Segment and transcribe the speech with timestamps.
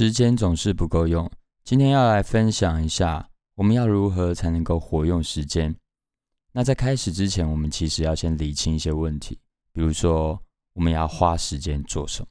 [0.00, 1.30] 时间总是不够用，
[1.62, 5.76] 今天要来分享一下，我们要如何才能够活用时间。
[6.52, 9.38] 那在开始之前，我们其实要先理清一些问题，
[9.74, 10.40] 比如说
[10.72, 12.28] 我们要花时间做什么，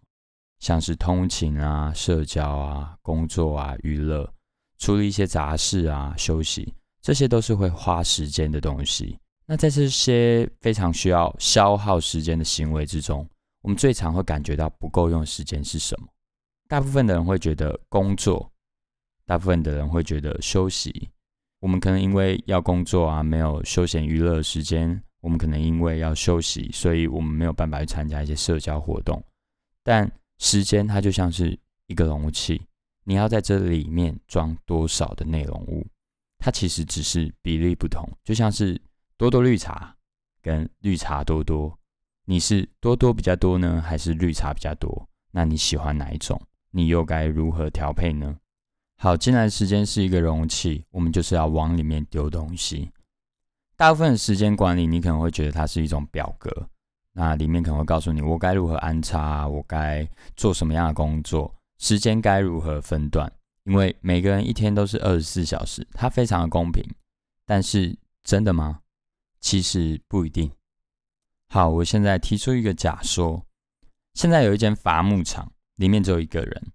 [0.57, 4.27] 像是通勤啊、社交啊、工作啊、娱乐、
[4.79, 6.73] 处理一些杂事啊、休息，
[7.04, 9.15] 这些都是会花时间的东西。
[9.45, 13.29] 那在这些非常需要消耗时间的行为之中，
[13.61, 16.07] 我们最常会感觉到不够用时间是什么？
[16.70, 18.52] 大部分的人会觉得工作，
[19.25, 21.09] 大部分的人会觉得休息。
[21.61, 29.21] 我们可能因为要工作啊，没有休闲娱乐时间；我们可能因为要休息，所以我们没有办法去参加一些社交活动。
[29.84, 32.61] 但时间它就像是一个容器，
[33.03, 35.83] 你要在这里面装多少的内容物，
[36.38, 38.08] 它其实只是比例不同。
[38.23, 38.80] 就像是
[39.17, 39.97] 多多绿茶
[40.39, 41.75] 跟绿茶多多，
[42.25, 45.09] 你是多多比较多呢，还是绿茶比较多？
[45.31, 46.39] 那你喜欢哪一种？
[46.72, 48.38] 你又该如何调配呢？
[48.98, 52.92] 好，进来时间是一个容器，我们就是要往里面丢东西。
[53.78, 56.70] 大部分的时间管理，你可能会觉得它是一种表格，
[57.14, 63.31] 那里面可能会告诉你我该如何安插，我该做什么样的工作，时间该如何分段。
[63.64, 66.83] 因为每个人一天都是二十四小时，它非常的公平。
[67.45, 68.81] 但是真的吗？
[69.39, 70.52] 其实不一定。
[71.48, 73.45] 好，我现在提出一个假说：
[74.14, 75.52] 现在有一间伐木场。
[75.80, 76.73] 里面只有一个人，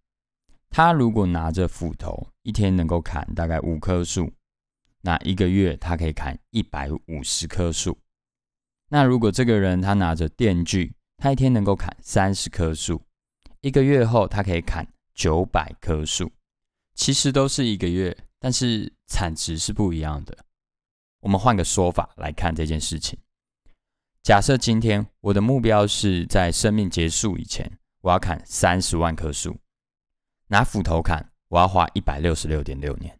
[0.70, 4.32] 他如果拿着斧头，一天能够砍大概五棵树，
[5.02, 7.98] 那一个月他可以砍一百五十棵树。
[8.88, 13.02] 那如果这个人他拿着电锯，他一天能够砍三十棵树，
[13.60, 16.32] 一个月后他可以砍九百棵树。
[16.94, 20.34] 其实都是一个月，但是产值是不一样的。
[21.20, 23.18] 我们换个说法来看这件事情。
[24.22, 27.70] 假设今天我的目标是在生命结束以前。
[28.04, 29.58] 我要砍三十万棵树，
[30.48, 33.10] 拿斧头砍，我要花一百六十六点六年；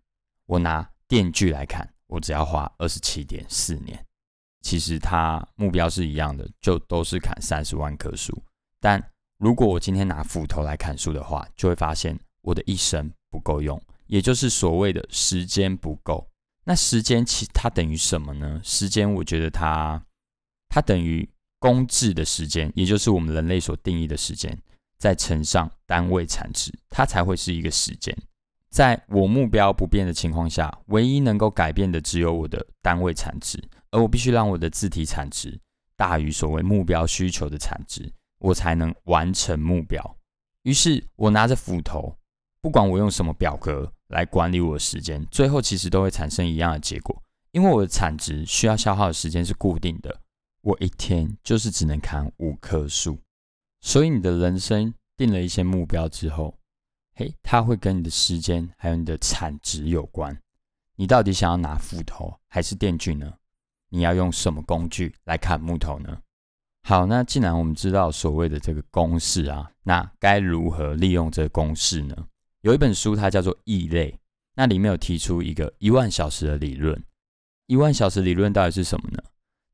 [0.45, 4.05] 我拿电锯来砍，我只要花二十七点四年。
[4.61, 8.39] 其实它目标是一样的，就都是砍三十万棵树。
[8.79, 9.03] 但
[9.39, 16.31] 如果我今天拿斧头来砍树的话，就会发现我的一生不够用，也就是所谓的时间不够。
[16.65, 18.61] 那时间其它等于什么呢？
[18.63, 20.05] 时间，我觉得它
[20.69, 21.27] 它等于
[21.59, 24.55] 公制的时间，也就是我们人类所定义的时间。
[24.99, 28.17] 再乘上单位产值，它才会是一个时间。
[28.71, 35.61] 在我目标不变的情况下，唯一能够改变的只有我的单位产值，而我必须让我的字体产值
[35.97, 40.17] 大于所谓目标需求的产值，我才能完成目标。
[40.63, 42.17] 于是，我拿着斧头，
[42.61, 47.23] 不管我用什么表格来管理我的时间，最后其实都会产生一样的结果，
[47.53, 50.19] 因为我的产值需要消耗的时间是固定的，
[50.63, 53.17] 我一天就是只能砍五棵树。
[53.85, 56.59] 所以你的人生定了一些目标之后，
[57.17, 60.35] 嘿，它会跟你的时间还有你的产值有关。
[60.97, 63.31] 你到底想要拿斧头还是电锯呢？
[63.91, 66.19] 你要用什么工具来砍木头呢？
[66.85, 72.17] 好，那既然我们知道所谓的这个公式啊，那该如何利用这个公式呢？
[72.63, 74.11] 有一本书它叫做《异类》，
[74.55, 77.05] 那里面有提出一个一万小时的理论。
[77.67, 79.23] 一万小时理论到底是什么呢？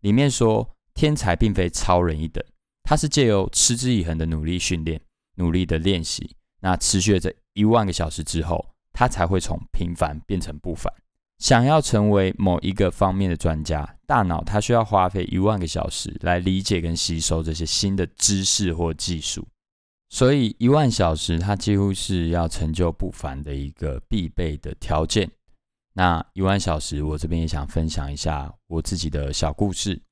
[0.00, 2.44] 里面说天才并非超人一等。
[2.90, 5.00] 它是借由持之以恒的努力训练、
[5.36, 10.92] 努力的练习，那持续了这一万个小时之后，他才会从平凡变成不凡。
[11.38, 19.46] 想要成为某一个方面的专家，大脑它需要花费一万个小时来理解跟吸收这些新的知识或技术，
[20.08, 25.30] 所以一万小时它几乎是要成就不凡的一个必备的条件。
[25.92, 30.02] 那一万小时，我这边也想分享一下我自己的小故事。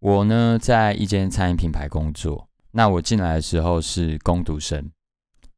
[0.00, 2.48] 我呢，在一间餐饮品牌工作。
[2.72, 4.90] 那我进来的时候是工读生，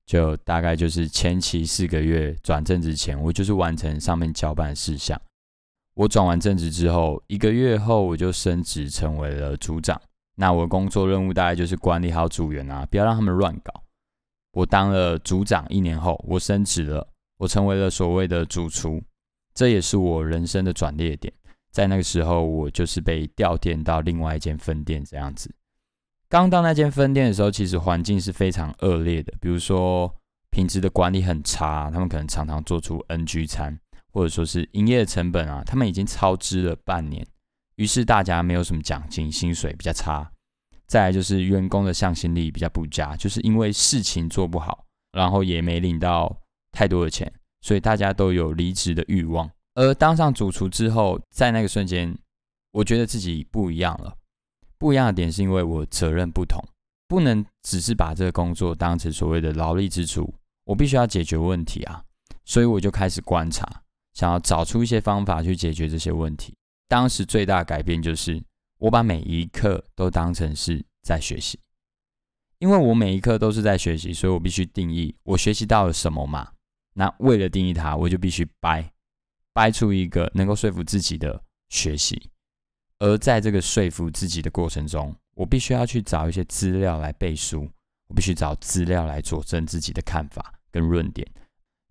[0.06, 5.20] 就大概就是前期四个月转正职前，我就是完成上面交办事项。
[5.94, 10.00] 我转完正职之后，一个月后我就升职成为了组长。
[10.36, 13.82] 那我的工作任务大概就是管理好组员啊，不要让他们乱搞。
[14.52, 17.08] 我当了组长一年后，我升职了，
[17.38, 19.02] 我成为了所谓的主厨，
[19.52, 21.34] 这也是我人生的转捩点。
[21.70, 25.54] 在那个时候，我就是被调店到另外一间分店这样子。
[26.28, 30.14] 刚到那间分店的时候，其实环境是非常恶劣的，比如说
[30.50, 33.78] 品质的管理很差，他们可能常常做出 NG 餐，
[34.12, 37.26] 或者说是营业成本啊，他们已经超支了半年，
[37.76, 40.30] 于是大家没有什么奖金，薪水比较差。
[40.86, 46.40] 再来就是员工的向心力比较不佳，就是因为事情做不好，然后也没领到
[46.72, 47.30] 太多的钱，
[47.60, 49.50] 所以大家都有离职的欲望。
[49.78, 52.12] 而当上主厨之后，在那个瞬间，
[52.72, 54.12] 我觉得自己不一样了。
[54.76, 56.60] 不一样的点是因为我责任不同，
[57.06, 60.34] 不能只是把这个工作当成所谓的劳力支出，
[60.64, 62.02] 我必须要解决问题啊，
[62.44, 63.84] 所以我就开始观察，
[64.14, 66.52] 想要找出一些方法去解决这些问题。
[66.88, 68.42] 当时最大改变就是，
[68.78, 71.56] 我把每一刻都当成是在学习，
[72.58, 76.50] 因为我每一刻都是在学习，所以我必须定义我学习到了什么嘛。
[76.94, 78.92] 那为了定义它，我就必须掰
[79.58, 82.30] 掰出一个能够说服自己的学习。
[83.00, 87.68] 而在这个说服自己的过程中，我必须要去找一些资料来背书，
[88.06, 91.26] 我必须找资料来佐证自己的看法跟论点。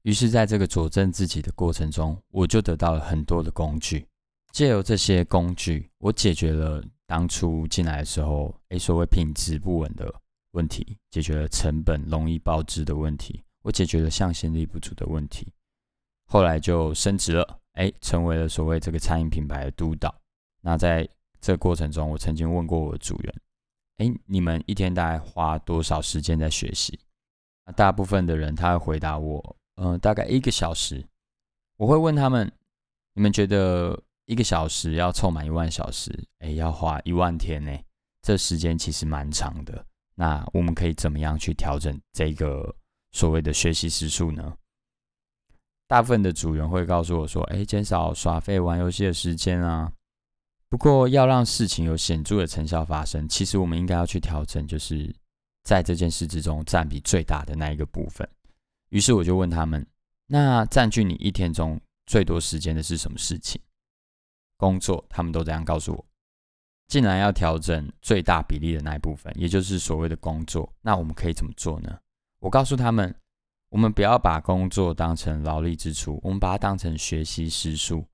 [0.03, 4.07] 于是，在这个佐证自己的过程中，我就得到了很多的工具。
[4.53, 10.09] 借由这些工具，我解决了当初进来的时候，诶，所谓品质不稳的
[10.51, 15.51] 问题，解决了成本容易爆支的问题，我解决了向心力不足的问题。
[16.27, 20.13] 后来就升职了，诶，成为了所谓这个餐饮品牌的督导。
[20.61, 21.07] 那在
[21.39, 23.33] 这过程中，我曾经问过我的组员
[23.97, 26.99] ：“哎，你们一天大概花多少时间在学习？”
[27.65, 31.05] 那大部分的人他会回答我：“嗯，大概一个小时。”
[31.77, 32.51] 我会问他们
[33.13, 37.71] ：“你们觉得一个小时要凑满一万小时，哎，要花一万天呢？
[38.21, 39.85] 这时间其实蛮长的。
[40.15, 42.75] 那我们可以怎么样去调整这个
[43.11, 44.57] 所谓的学习时数呢？”
[45.87, 49.91] 大部分的组员会告诉我说：“哎，减少耍废玩游戏的时间啊。”
[50.69, 55.15] 不过，要让事情有显著的成效发生，其实我们应该要去调整，就是
[55.63, 58.27] 在这件事之中占比最大的那一个部分。
[58.89, 59.87] 于是我就问他们
[60.27, 63.61] ：“那占据你一天中最多时间的是什么事情？”
[64.57, 66.05] 工作，他们都这样告诉我。
[66.89, 71.97] 既然要调整最大比例的那一部分，也就是所谓的工作，那我们可以怎么做呢？
[72.39, 73.13] 我告诉他们：
[73.69, 78.05] 我们不要把工作当成劳力支出，我们把它当成学习时数。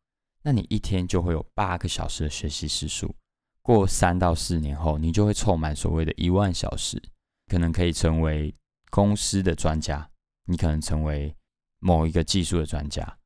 [0.41, 3.15] 那你一天就会有八个小时的学习时数，
[3.61, 7.01] 过三到四年后，你就会凑满所谓的一万小时，
[7.47, 8.53] 可能可以成为
[8.89, 10.09] 公司的专家，
[10.45, 11.33] 你可能成为
[11.79, 13.17] 某一个技术的专家。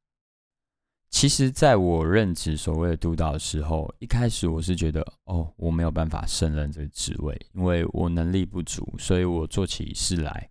[1.10, 10.50] 其实，在我任职所谓的督导的时候，一开始我是觉得，哦，我没有办法胜任这个职位，因为我能力不足，所以我做起事来，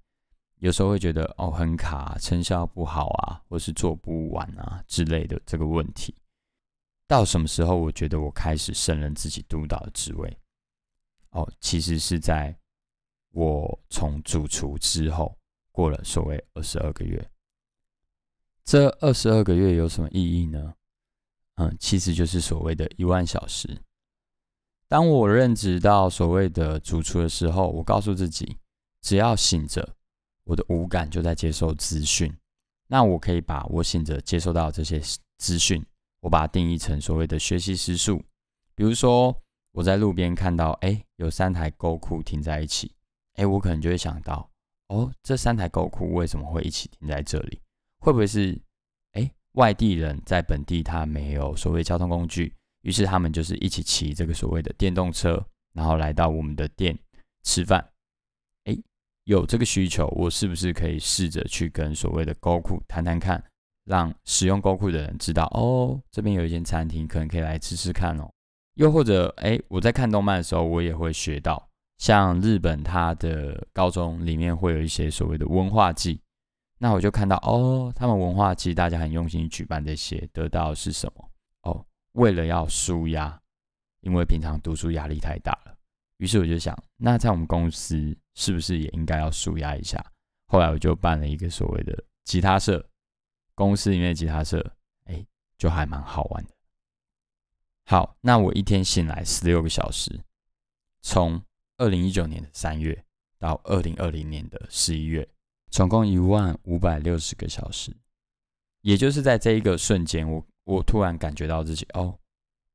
[0.58, 6.14] 有时候会觉得，哦，很卡，成效不好啊，或是做不完啊之类的这个问题。
[7.06, 10.36] 到什么时候，我觉得我开始胜任自己督导的职位？
[11.30, 12.56] 哦，其实是在
[13.32, 15.36] 我从主厨之后，
[15.70, 17.30] 过了所谓二十二个月。
[18.64, 20.74] 这二十二个月有什么意义呢？
[21.56, 23.82] 嗯，其实就是所谓的一万小时。
[24.88, 28.56] 当我任职到所谓的主厨的时候，我告诉自己，
[29.02, 29.96] 只要醒着，
[30.46, 32.34] 我的五感就在接受资讯，
[32.86, 34.98] 那我可以把我醒着接收到这些
[35.36, 35.84] 资讯。
[36.20, 38.20] 我把它定义成所谓的学习时数，
[38.74, 39.36] 比如说
[39.70, 42.90] 我在路边看到，哎，有三台沟库停在一起，
[43.34, 44.50] 哎，我可能就会想到，
[44.88, 47.60] 哦，这三台沟库为什么会一起停在这里？
[47.98, 48.60] 会不会是，
[49.12, 56.98] 哎，外地人在本地他没有所谓交通工具，于是他们就是一起骑这个所谓的电动车，然后来到我们的店
[57.44, 57.86] 吃饭，
[59.26, 63.42] 有这个需求，我是不是可以试着去跟所谓的高库谈谈看？
[63.84, 68.28] 让使用高库的人知道哦，这边有一间餐厅，可能可以来吃吃看哦。
[68.74, 71.68] 又或者，哎，我在看动漫的时候，我也会学到，
[71.98, 76.20] 像日本它的高中里面会有一些所谓的文化祭，
[76.78, 81.30] 那我就看到哦，他们文化祭大家很用心举办这些，得到是什么？
[81.62, 83.40] 哦，为了要舒压，
[84.00, 85.76] 因为平常读书压力太大了，
[86.18, 90.00] 于是我就想，那在我们公司是不是也应该要舒压一下？
[90.46, 92.88] 后来我就办了一个所谓的吉他社。
[93.56, 94.74] 公司里面的吉他社，
[95.04, 95.26] 哎，
[95.56, 96.50] 就还蛮好玩的。
[97.86, 100.22] 好，那我一天醒来十六个小时，
[101.00, 101.42] 从
[101.78, 103.02] 二零一九年的三月
[103.38, 105.26] 到二零二零年的十一月，
[105.70, 107.96] 总共一万五百六十个小时。
[108.82, 112.18] 也就是在这一个瞬间，我我突然感觉到自己，哦，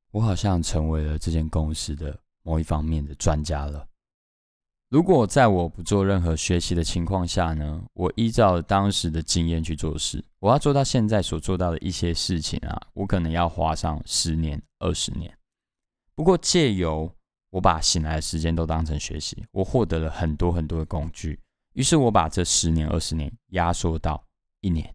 [0.10, 3.88] 我好像成为了这间公司的某一方面的专家了。
[4.92, 15.34] 如果在我不做任何学习的情况下呢，我依照当时的经验去做事，我要做到现在所做到的一些事情啊，我可能要花上十年、二十年。
[16.14, 17.10] 不过借由
[17.52, 21.40] 我把醒来的时间都当成学习，我获得了很多很多的工具，
[21.72, 24.22] 于是我把这十年、二十年压缩到
[24.60, 24.94] 一年。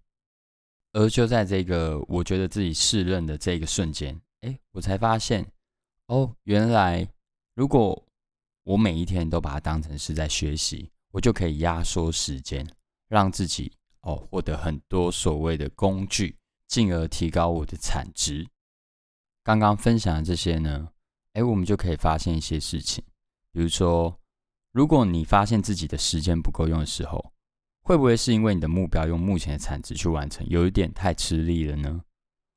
[0.93, 5.51] 而就在这个我觉得自己适任的这个瞬间，哎，我才发现，
[6.09, 7.09] 哦，原来
[7.55, 8.06] 如果
[8.67, 12.69] 我每一天都把它当成是在学习，我就可以压缩时间，
[13.07, 18.45] 让自己哦获得很多所谓的工具，进而提高我的产值。
[19.45, 20.89] 刚刚分享的这些呢，
[21.35, 23.05] 哎，我们就可以发现一些事情，
[23.53, 24.21] 比如说，
[24.73, 27.33] 如果你发现自己的时间不够用的时候，
[27.83, 32.03] 会不会是因为你的目标用目前的产值去完成，有一点太吃力了呢？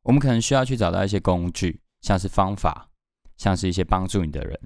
[0.01, 2.89] 我们可能需要去找到一些工具，像是方法，
[3.37, 4.59] 像是一些帮助你的人，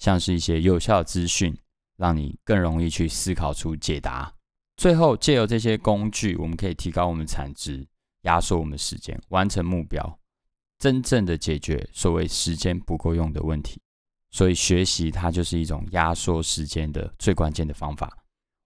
[0.00, 1.56] 像是一些有效的资讯，
[1.96, 4.34] 让你更容易去思考出解答。
[4.76, 7.86] 最后，借由这些工具，我们可以提高我们产值，
[8.22, 10.18] 压缩我们的时间，完成目标，
[10.78, 13.80] 真正的解决所谓时间不够用的问题。
[14.30, 18.16] 所以，学习它就是一种压缩时间的最关键的方法。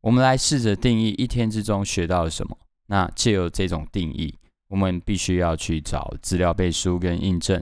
[0.03, 2.57] 我们来试着定义一天之中学到了什么。
[2.87, 4.39] 那借由这种定义，
[4.69, 7.61] 我们必须要去找资料背书跟印证。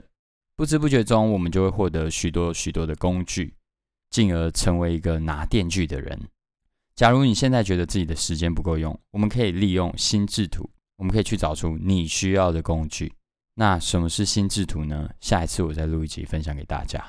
[0.55, 3.55] 不知不觉中，我们就会获得许多许多的工具，
[4.13, 6.29] 进而成为一个拿电锯的人。
[6.95, 13.11] 假如你现在觉得自己的时间不够用，我们可以利用心智图，我们可以去找出你需要的工具。
[13.55, 15.09] 那什么是心智图呢？
[15.19, 17.03] 下一次我再录一集分享给大家。